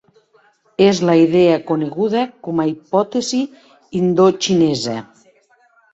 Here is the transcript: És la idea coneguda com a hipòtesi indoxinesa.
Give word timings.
És 0.85 1.01
la 1.09 1.15
idea 1.23 1.59
coneguda 1.67 2.23
com 2.47 2.63
a 2.63 2.67
hipòtesi 2.71 3.43
indoxinesa. 4.03 4.97